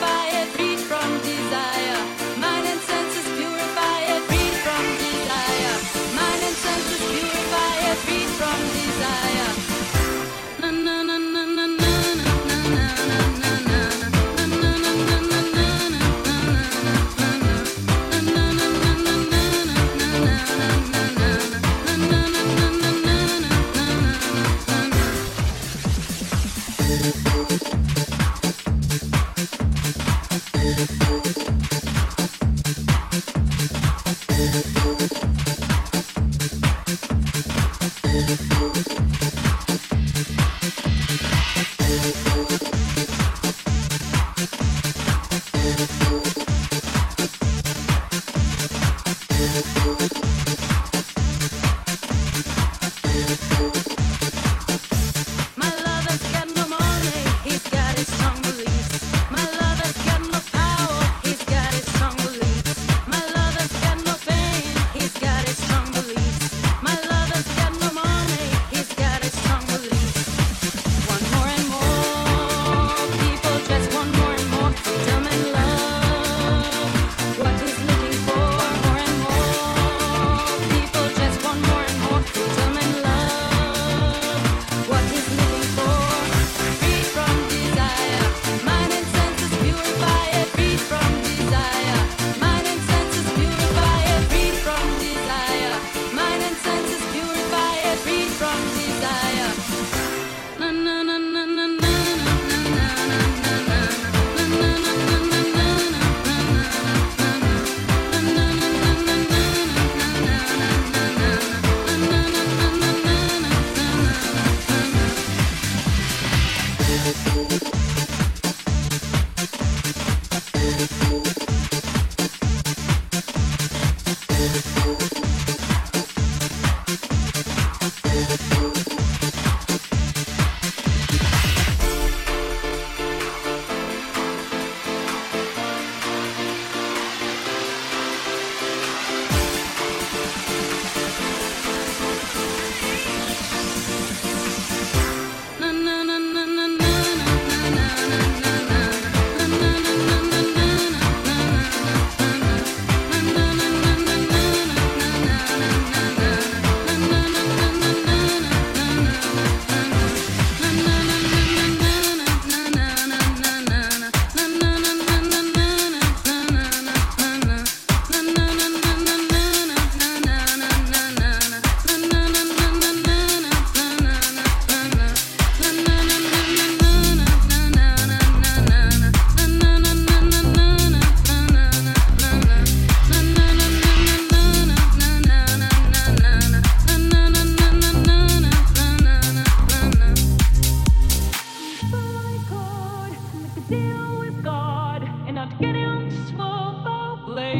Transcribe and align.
By 0.00 0.30
I. 0.32 0.67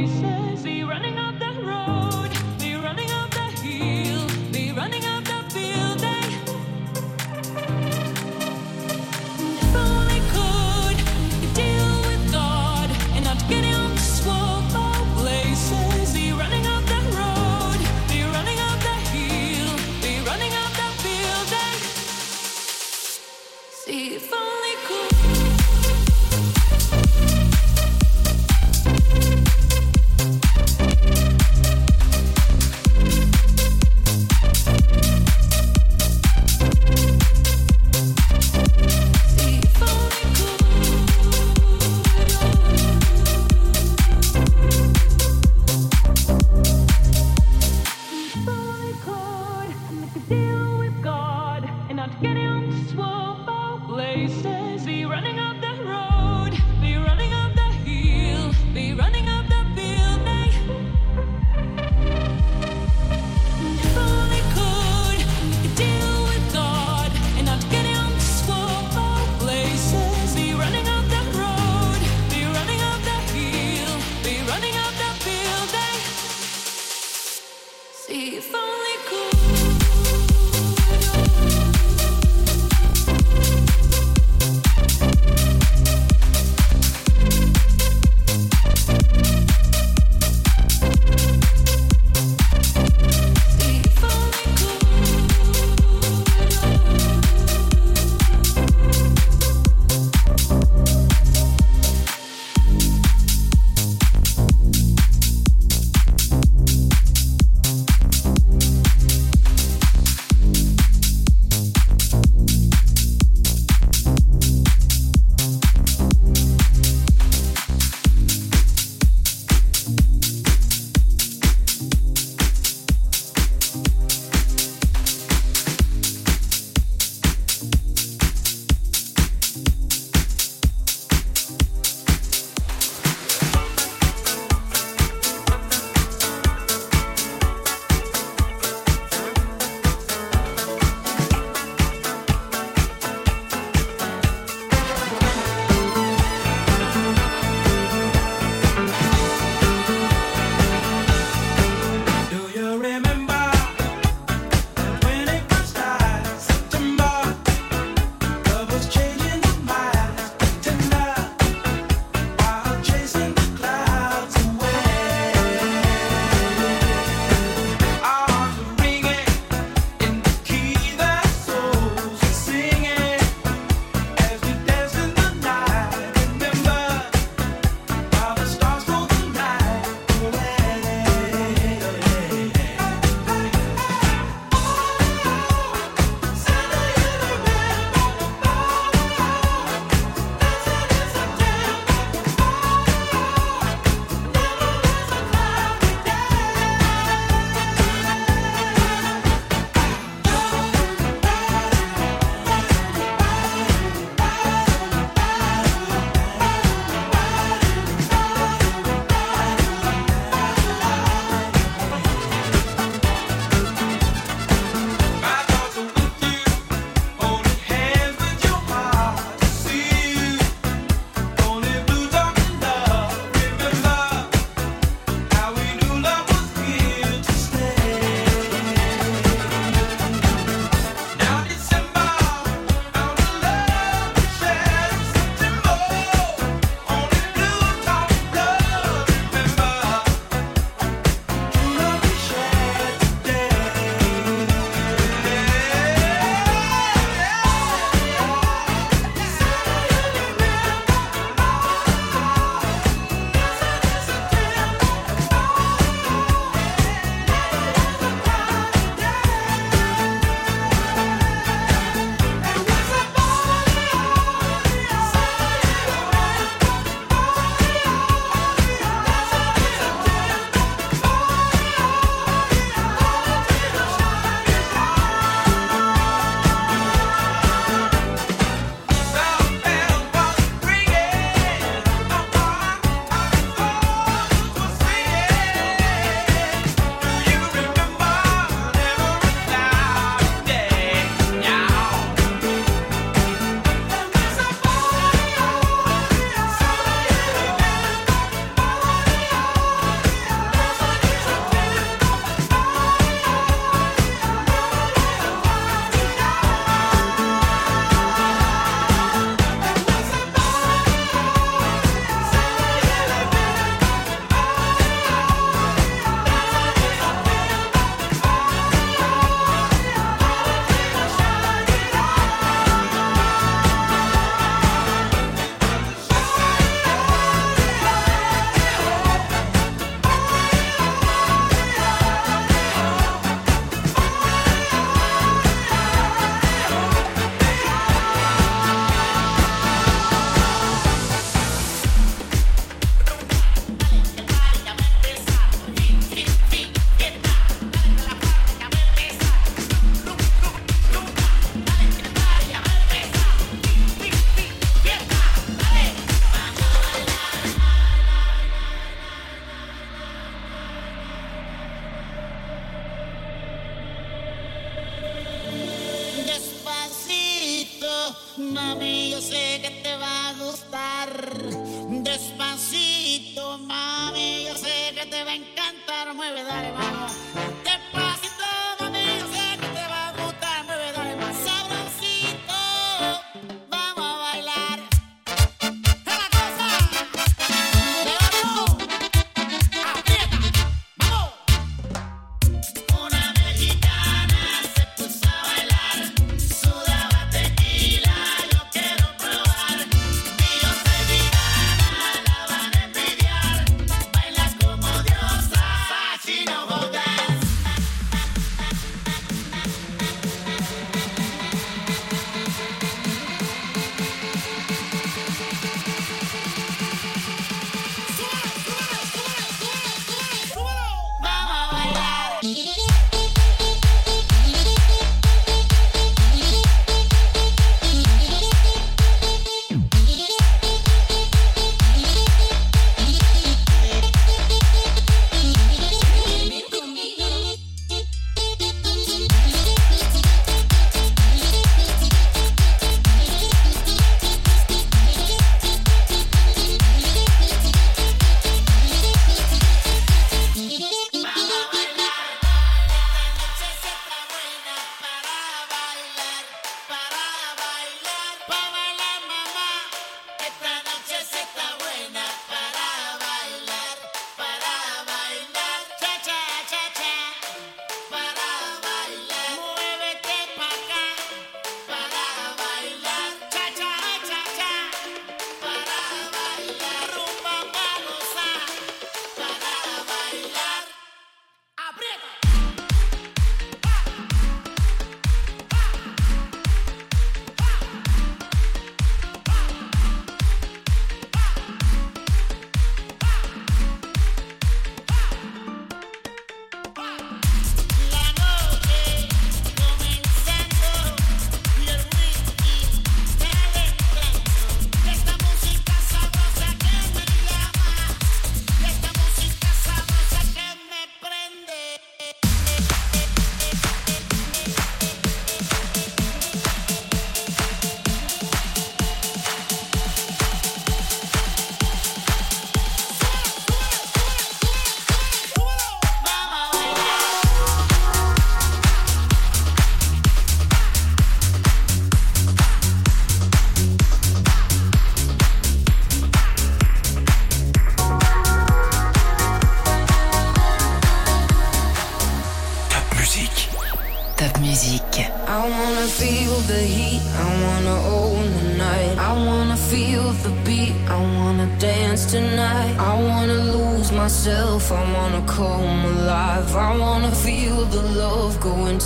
salvation. 0.07 0.38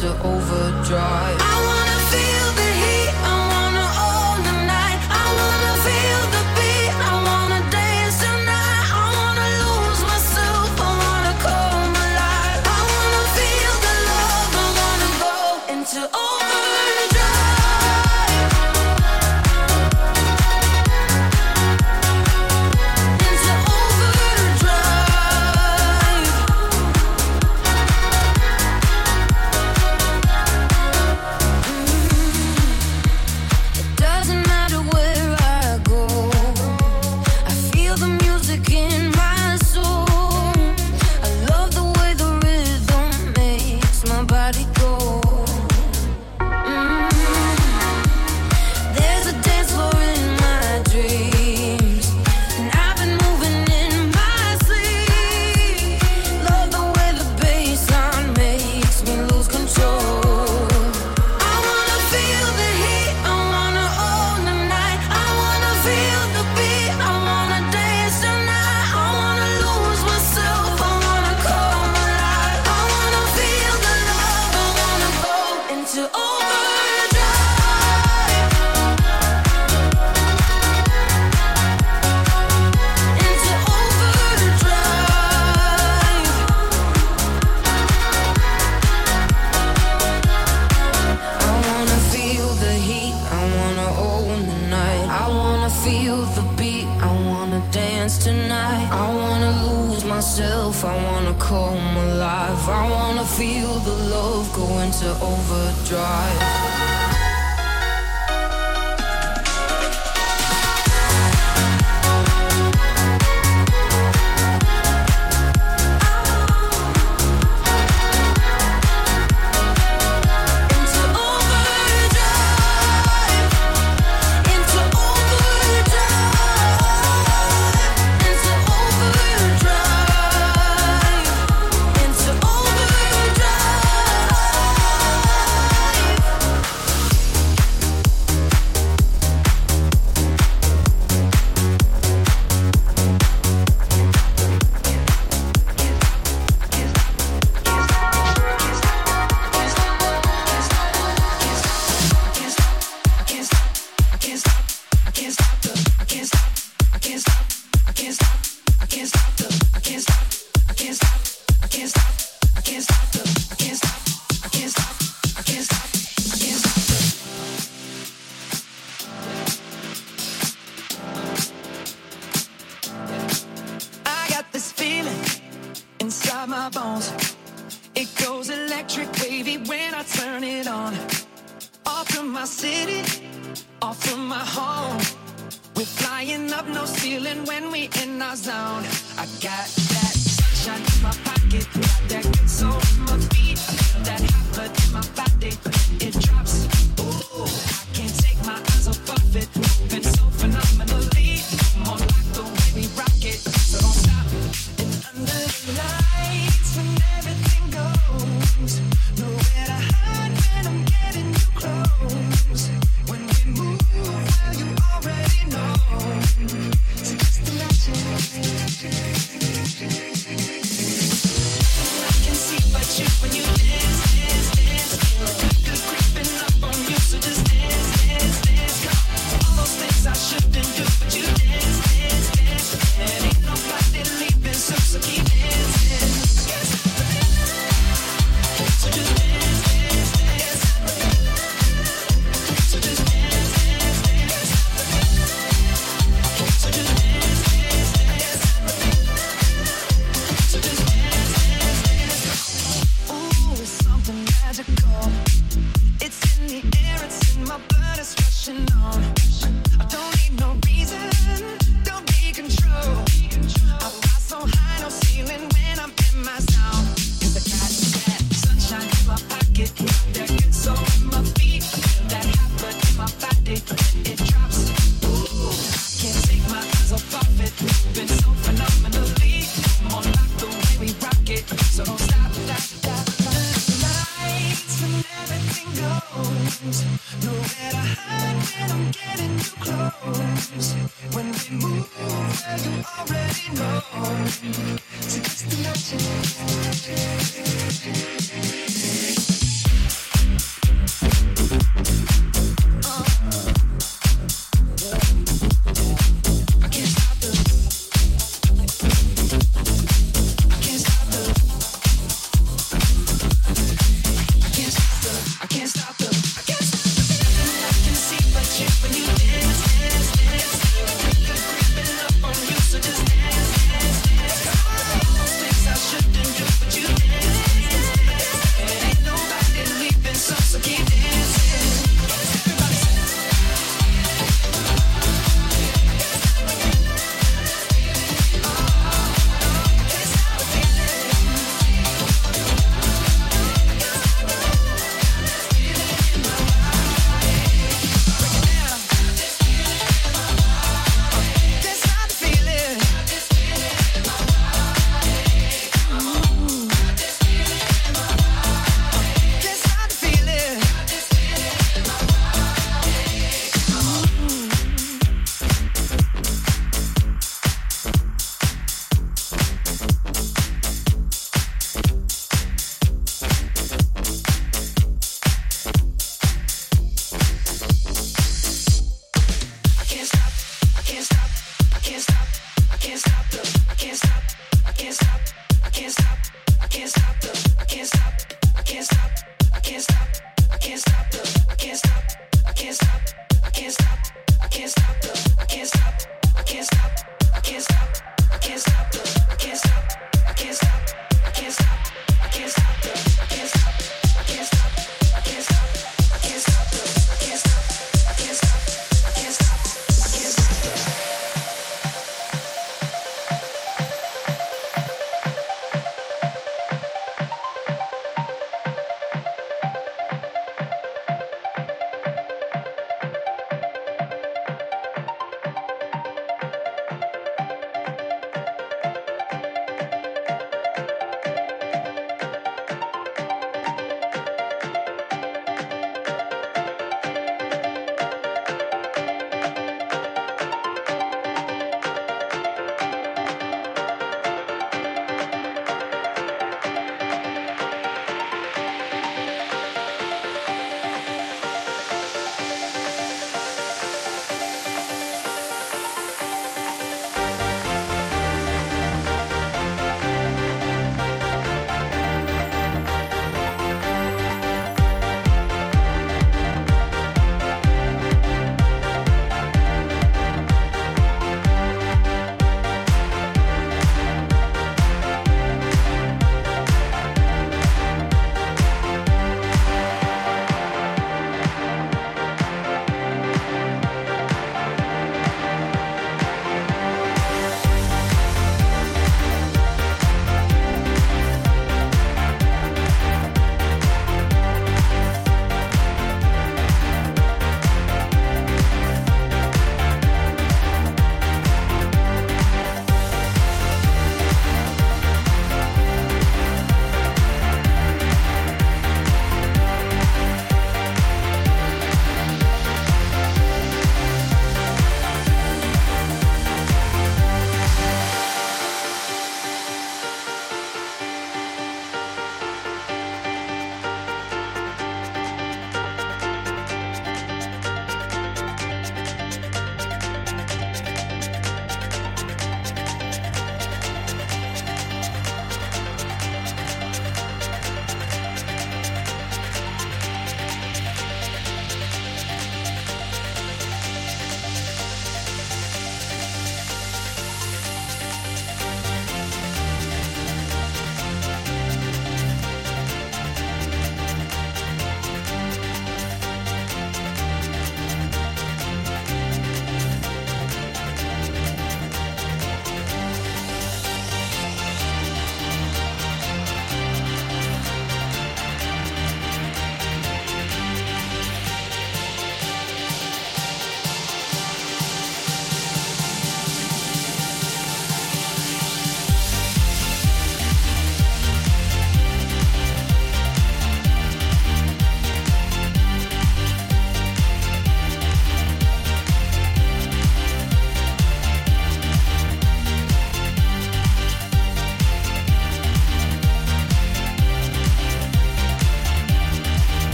to 0.00 0.08
overdrive. 0.22 1.19